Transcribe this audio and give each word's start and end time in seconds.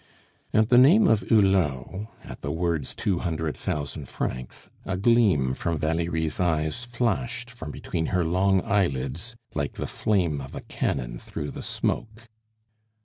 At 0.51 0.69
the 0.69 0.79
name 0.79 1.07
of 1.07 1.19
Hulot, 1.29 2.07
at 2.23 2.41
the 2.41 2.49
words 2.51 2.95
two 2.95 3.19
hundred 3.19 3.55
thousand 3.55 4.07
francs, 4.09 4.67
a 4.83 4.97
gleam 4.97 5.53
from 5.53 5.77
Valerie's 5.77 6.39
eyes 6.39 6.85
flashed 6.85 7.51
from 7.51 7.69
between 7.69 8.07
her 8.07 8.25
long 8.25 8.63
eyelids 8.65 9.35
like 9.53 9.73
the 9.73 9.85
flame 9.85 10.41
of 10.41 10.55
a 10.55 10.61
cannon 10.61 11.19
through 11.19 11.51
the 11.51 11.61
smoke. 11.61 12.27